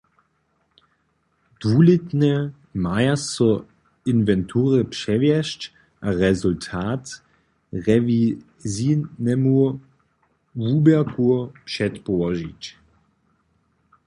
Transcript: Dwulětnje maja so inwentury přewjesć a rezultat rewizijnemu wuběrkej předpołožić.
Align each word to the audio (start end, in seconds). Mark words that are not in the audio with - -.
Dwulětnje 1.61 2.35
maja 2.83 3.15
so 3.33 3.49
inwentury 4.11 4.81
přewjesć 4.93 5.61
a 6.01 6.09
rezultat 6.21 7.03
rewizijnemu 7.87 9.61
wuběrkej 10.65 11.35
předpołožić. 11.67 12.63